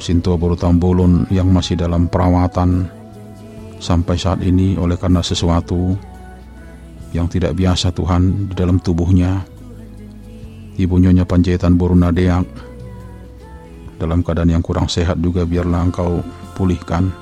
[0.00, 2.88] Sintua Buru Tambulun yang masih dalam perawatan
[3.76, 5.92] sampai saat ini oleh karena sesuatu
[7.12, 9.44] yang tidak biasa Tuhan di dalam tubuhnya.
[10.80, 12.69] Ibu Nyonya Panjaitan Buru Nadeak
[14.00, 16.24] dalam keadaan yang kurang sehat juga biarlah engkau
[16.56, 17.12] pulihkan.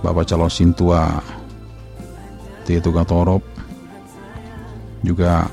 [0.00, 1.20] Bapak calon Sintua
[2.64, 3.44] Tietu Gatorop
[5.04, 5.44] juga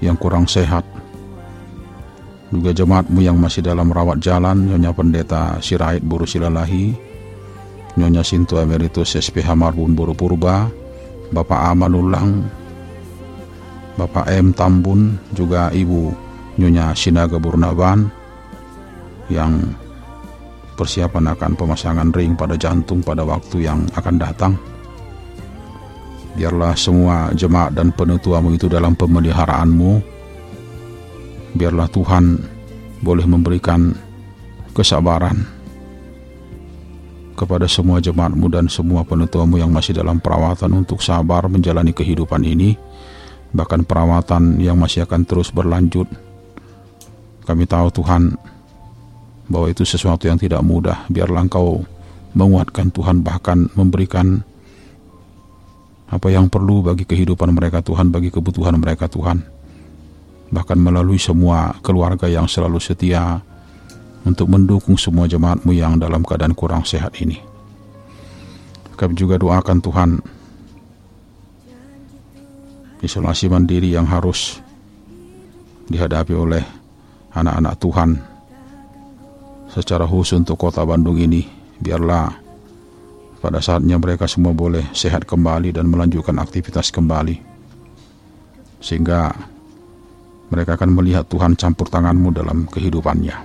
[0.00, 0.82] yang kurang sehat
[2.48, 6.96] juga jemaatmu yang masih dalam rawat jalan, Nyonya Pendeta Sirait Buru Silalahi,
[8.00, 10.64] Nyonya Sintu Emeritus SPH Marbun Buru Purba,
[11.28, 12.48] Bapak Amanulang,
[14.00, 16.14] Bapak M Tambun, juga Ibu
[16.56, 18.08] Nyonya Sinaga Burnaban,
[19.28, 19.60] yang
[20.78, 24.52] persiapan akan pemasangan ring pada jantung pada waktu yang akan datang.
[26.38, 29.98] Biarlah semua jemaat dan penetuamu itu dalam pemeliharaanmu,
[31.58, 32.38] biarlah Tuhan
[33.02, 33.90] boleh memberikan
[34.70, 35.58] kesabaran
[37.34, 42.78] kepada semua jemaatmu dan semua penutuamu yang masih dalam perawatan untuk sabar menjalani kehidupan ini.
[43.54, 46.06] Bahkan perawatan yang masih akan terus berlanjut.
[47.46, 48.36] Kami tahu Tuhan
[49.48, 51.08] bahwa itu sesuatu yang tidak mudah.
[51.08, 51.82] Biarlah engkau
[52.36, 54.44] menguatkan Tuhan bahkan memberikan
[56.08, 59.44] apa yang perlu bagi kehidupan mereka Tuhan bagi kebutuhan mereka Tuhan.
[60.48, 63.40] Bahkan melalui semua keluarga yang selalu setia
[64.24, 67.40] untuk mendukung semua jemaatmu yang dalam keadaan kurang sehat ini.
[68.96, 70.10] Kami juga doakan Tuhan
[72.98, 74.58] isolasi mandiri yang harus
[75.86, 76.64] dihadapi oleh
[77.30, 78.10] anak-anak Tuhan
[79.78, 81.46] secara khusus untuk kota Bandung ini
[81.78, 82.34] biarlah
[83.38, 87.38] pada saatnya mereka semua boleh sehat kembali dan melanjutkan aktivitas kembali
[88.82, 89.30] sehingga
[90.50, 93.36] mereka akan melihat Tuhan campur tanganmu dalam kehidupannya.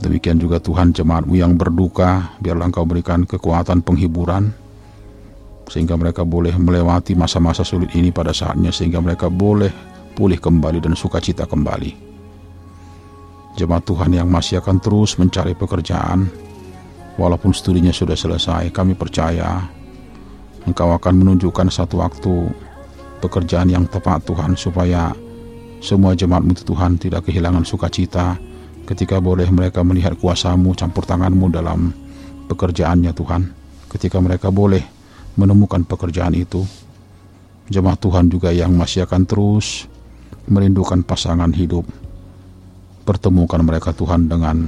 [0.00, 4.54] Demikian juga Tuhan jemaatmu yang berduka, biarlah engkau berikan kekuatan penghiburan,
[5.66, 9.70] sehingga mereka boleh melewati masa-masa sulit ini pada saatnya, sehingga mereka boleh
[10.14, 12.03] pulih kembali dan sukacita kembali.
[13.54, 16.26] Jemaat Tuhan yang masih akan terus mencari pekerjaan,
[17.14, 19.62] walaupun studinya sudah selesai, kami percaya
[20.64, 22.50] Engkau akan menunjukkan satu waktu
[23.20, 25.12] pekerjaan yang tepat Tuhan supaya
[25.84, 28.40] semua jemaatmu Tuhan tidak kehilangan sukacita
[28.88, 31.92] ketika boleh mereka melihat kuasamu campur tanganmu dalam
[32.48, 33.42] pekerjaannya Tuhan.
[33.92, 34.80] Ketika mereka boleh
[35.36, 36.64] menemukan pekerjaan itu
[37.68, 39.84] jemaat Tuhan juga yang masih akan terus
[40.48, 41.84] merindukan pasangan hidup
[43.04, 44.66] pertemukan mereka Tuhan dengan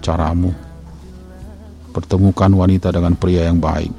[0.00, 0.50] caramu.
[1.92, 3.92] Pertemukan wanita dengan pria yang baik.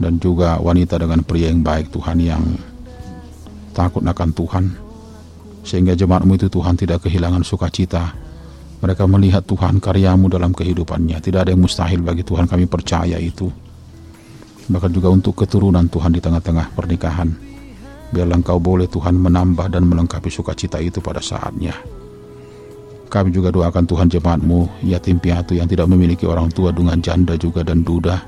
[0.00, 2.42] Dan juga wanita dengan pria yang baik Tuhan yang
[3.76, 4.64] takut akan Tuhan.
[5.60, 8.16] Sehingga jemaatmu itu Tuhan tidak kehilangan sukacita.
[8.80, 11.20] Mereka melihat Tuhan karyamu dalam kehidupannya.
[11.20, 12.48] Tidak ada yang mustahil bagi Tuhan.
[12.48, 13.52] Kami percaya itu.
[14.72, 17.49] Bahkan juga untuk keturunan Tuhan di tengah-tengah pernikahan
[18.10, 21.74] biarlah engkau boleh Tuhan menambah dan melengkapi sukacita itu pada saatnya.
[23.10, 27.66] Kami juga doakan Tuhan jemaatmu yatim piatu yang tidak memiliki orang tua dengan janda juga
[27.66, 28.22] dan duda.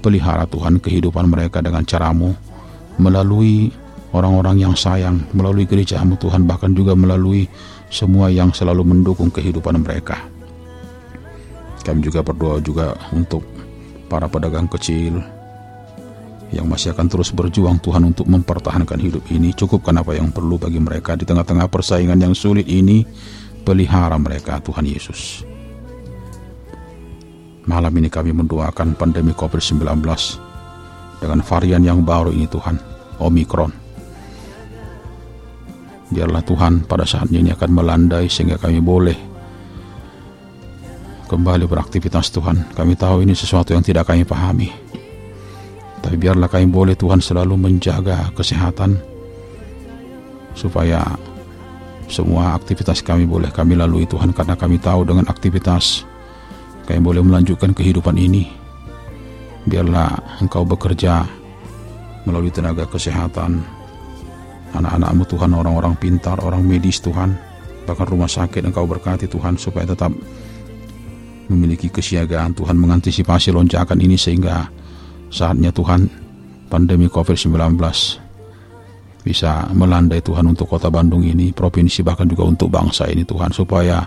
[0.00, 2.32] Pelihara Tuhan kehidupan mereka dengan caramu.
[2.96, 3.68] Melalui
[4.16, 7.44] orang-orang yang sayang melalui gerejamu Tuhan bahkan juga melalui
[7.92, 10.24] semua yang selalu mendukung kehidupan mereka.
[11.84, 13.44] Kami juga berdoa juga untuk
[14.08, 15.20] para pedagang kecil
[16.54, 20.80] yang masih akan terus berjuang Tuhan untuk mempertahankan hidup ini cukupkan apa yang perlu bagi
[20.80, 23.04] mereka di tengah-tengah persaingan yang sulit ini
[23.64, 25.48] pelihara mereka Tuhan Yesus
[27.68, 30.00] Malam ini kami mendoakan pandemi COVID-19
[31.20, 32.80] dengan varian yang baru ini Tuhan,
[33.20, 33.68] Omikron.
[36.08, 39.18] Biarlah Tuhan pada saatnya ini akan melandai sehingga kami boleh
[41.28, 42.72] kembali beraktivitas Tuhan.
[42.72, 44.72] Kami tahu ini sesuatu yang tidak kami pahami.
[45.98, 48.98] Tapi biarlah kami boleh Tuhan selalu menjaga kesehatan
[50.54, 51.02] supaya
[52.08, 56.08] semua aktivitas kami boleh kami lalui Tuhan karena kami tahu dengan aktivitas
[56.88, 58.48] kami boleh melanjutkan kehidupan ini.
[59.68, 61.28] Biarlah Engkau bekerja
[62.24, 63.60] melalui tenaga kesehatan,
[64.72, 67.36] anak-anakmu Tuhan, orang-orang pintar, orang medis Tuhan,
[67.84, 70.08] bahkan rumah sakit Engkau berkati Tuhan supaya tetap
[71.52, 74.68] memiliki kesiagaan Tuhan mengantisipasi lonjakan ini sehingga
[75.28, 76.08] saatnya Tuhan
[76.68, 77.76] pandemi COVID-19
[79.24, 84.00] bisa melandai Tuhan untuk kota Bandung ini, provinsi bahkan juga untuk bangsa ini Tuhan supaya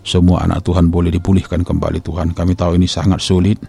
[0.00, 2.32] semua anak Tuhan boleh dipulihkan kembali Tuhan.
[2.32, 3.60] Kami tahu ini sangat sulit.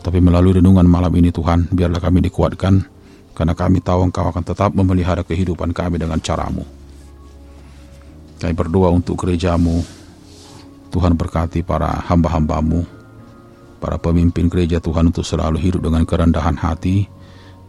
[0.00, 2.80] Tapi melalui renungan malam ini Tuhan, biarlah kami dikuatkan
[3.36, 6.64] karena kami tahu Engkau akan tetap memelihara kehidupan kami dengan caramu.
[8.40, 9.82] Kami berdoa untuk gerejamu.
[10.88, 12.80] Tuhan berkati para hamba-hambamu,
[13.78, 17.06] para pemimpin gereja Tuhan untuk selalu hidup dengan kerendahan hati,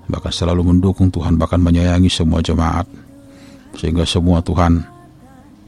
[0.09, 2.89] bahkan selalu mendukung Tuhan, bahkan menyayangi semua jemaat,
[3.77, 4.81] sehingga semua Tuhan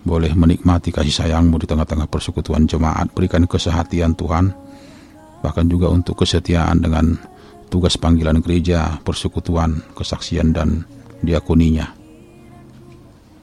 [0.01, 3.13] boleh menikmati kasih sayangmu di tengah-tengah persekutuan jemaat.
[3.13, 4.49] Berikan kesehatian Tuhan,
[5.45, 7.15] bahkan juga untuk kesetiaan dengan
[7.71, 10.83] tugas panggilan gereja, persekutuan, kesaksian, dan
[11.23, 11.87] diakoninya.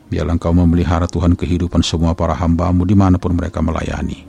[0.08, 4.27] Biarlah engkau memelihara Tuhan kehidupan semua para hambamu di mana pun mereka melayani.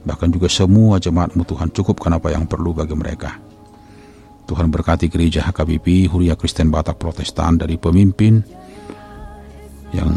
[0.00, 3.36] Bahkan juga semua jemaatmu Tuhan cukupkan apa yang perlu bagi mereka.
[4.48, 8.42] Tuhan berkati gereja HKBP, Huria Kristen Batak Protestan dari pemimpin
[9.94, 10.10] yang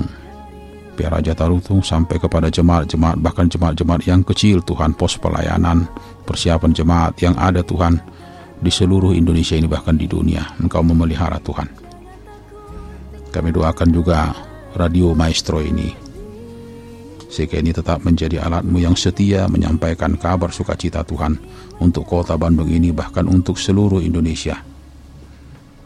[0.93, 5.89] Biar Raja Tarutung sampai kepada jemaat-jemaat bahkan jemaat-jemaat yang kecil Tuhan pos pelayanan
[6.21, 7.97] persiapan jemaat yang ada Tuhan
[8.61, 11.65] di seluruh Indonesia ini bahkan di dunia Engkau memelihara Tuhan
[13.33, 14.37] kami doakan juga
[14.77, 16.02] radio maestro ini
[17.33, 21.41] sehingga ini tetap menjadi alatmu yang setia menyampaikan kabar sukacita Tuhan
[21.81, 24.61] untuk kota Bandung ini bahkan untuk seluruh Indonesia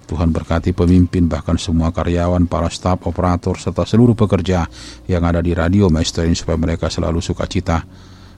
[0.07, 4.63] Tuhan berkati pemimpin bahkan semua karyawan, para staf, operator, serta seluruh pekerja
[5.05, 7.83] yang ada di radio Maestro ini supaya mereka selalu sukacita.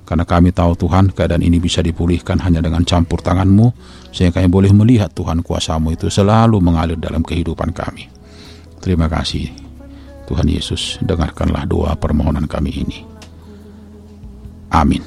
[0.02, 3.70] Karena kami tahu Tuhan keadaan ini bisa dipulihkan hanya dengan campur tanganmu
[4.10, 8.10] sehingga kami boleh melihat Tuhan kuasamu itu selalu mengalir dalam kehidupan kami.
[8.82, 9.69] Terima kasih
[10.30, 13.02] Tuhan Yesus dengarkanlah doa permohonan kami ini.
[14.70, 15.02] Amin.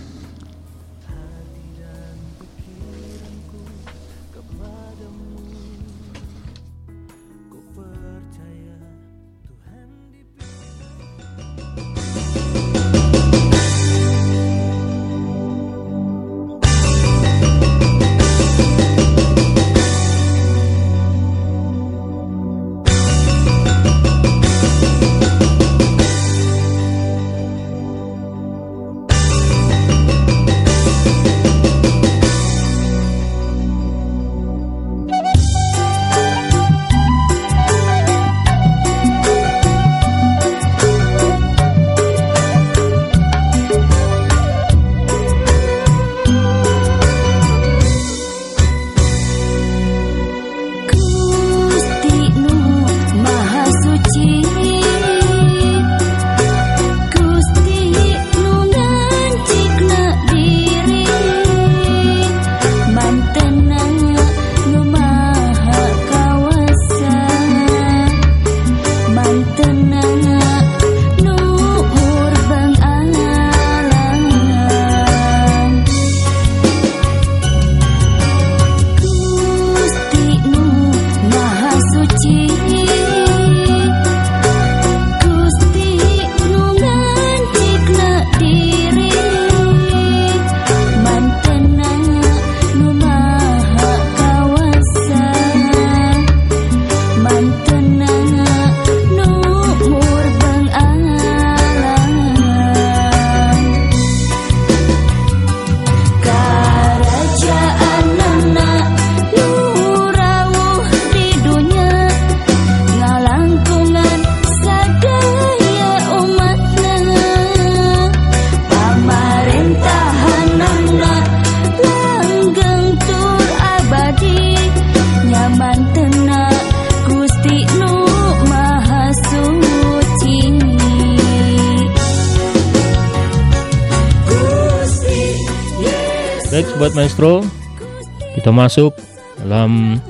[138.42, 138.90] Kita masuk
[139.38, 140.02] dalam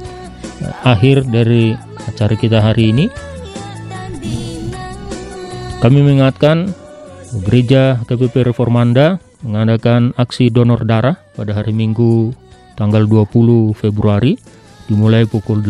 [0.65, 1.77] eh, akhir dari
[2.09, 3.13] acara kita hari ini.
[5.85, 6.73] Kami mengingatkan
[7.45, 12.33] Gereja KPP Reformanda mengadakan aksi donor darah pada hari Minggu
[12.73, 14.41] tanggal 20 Februari
[14.89, 15.69] dimulai pukul 8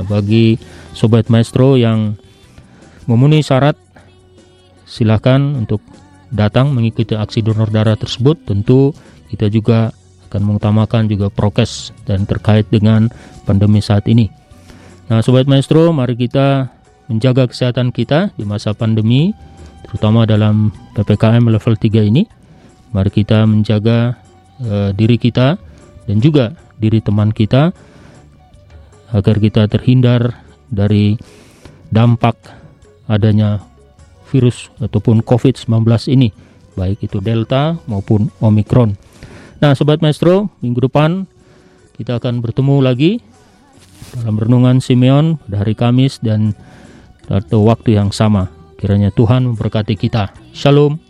[0.00, 0.56] Nah, bagi
[0.96, 2.16] Sobat Maestro yang
[3.04, 3.76] memenuhi syarat
[4.88, 5.84] silakan untuk
[6.32, 8.96] datang mengikuti aksi donor darah tersebut tentu
[9.28, 9.92] kita juga
[10.30, 13.10] akan mengutamakan juga prokes dan terkait dengan
[13.42, 14.30] pandemi saat ini.
[15.10, 16.70] Nah, sobat maestro, mari kita
[17.10, 19.34] menjaga kesehatan kita di masa pandemi,
[19.82, 22.22] terutama dalam PPKM level 3 ini.
[22.94, 24.14] Mari kita menjaga
[24.62, 25.58] eh, diri kita
[26.06, 27.74] dan juga diri teman kita
[29.10, 31.18] agar kita terhindar dari
[31.90, 32.38] dampak
[33.10, 33.58] adanya
[34.30, 35.66] virus ataupun COVID-19
[36.14, 36.30] ini,
[36.78, 39.09] baik itu Delta maupun Omicron.
[39.60, 41.28] Nah, Sobat Maestro, minggu depan
[42.00, 43.20] kita akan bertemu lagi
[44.16, 46.56] dalam renungan Simeon pada hari Kamis dan
[47.28, 48.48] atau waktu yang sama.
[48.80, 50.32] Kiranya Tuhan memberkati kita.
[50.56, 51.09] Shalom.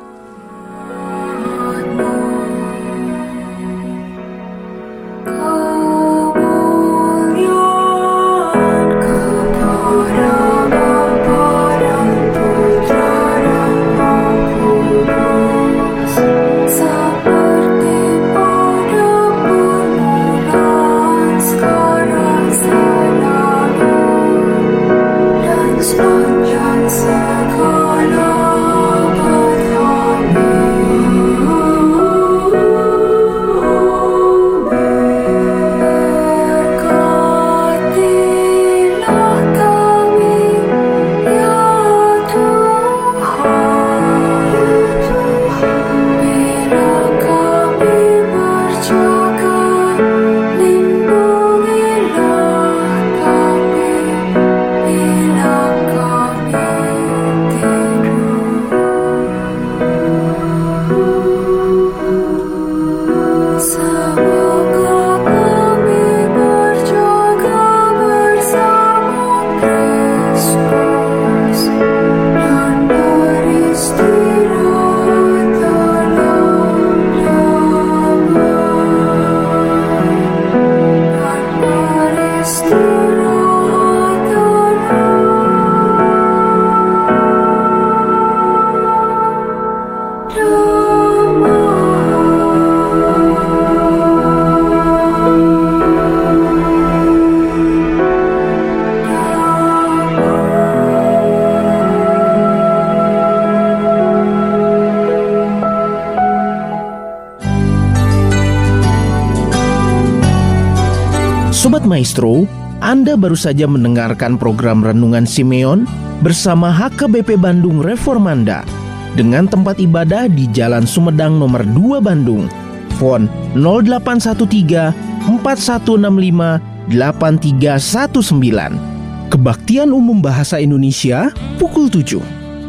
[113.21, 115.85] Baru saja mendengarkan program Renungan Simeon
[116.25, 118.65] bersama HKBP Bandung Reformanda
[119.13, 122.49] dengan tempat ibadah di Jalan Sumedang nomor 2 Bandung.
[122.97, 124.89] Fon 0813
[125.29, 128.89] 4165 8319.
[129.31, 132.19] Kebaktian Umum Bahasa Indonesia pukul 7.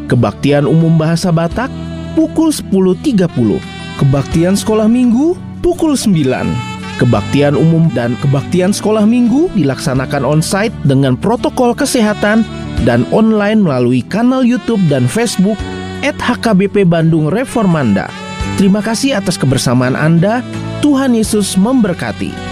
[0.07, 1.67] Kebaktian Umum Bahasa Batak
[2.15, 3.27] pukul 10.30.
[3.99, 6.72] Kebaktian Sekolah Minggu pukul 9.
[7.03, 12.47] Kebaktian umum dan kebaktian sekolah minggu dilaksanakan on-site dengan protokol kesehatan
[12.87, 15.59] dan online melalui kanal YouTube dan Facebook
[15.99, 18.07] at HKBP Bandung Reformanda.
[18.55, 20.39] Terima kasih atas kebersamaan Anda.
[20.79, 22.42] Tuhan Yesus memberkati.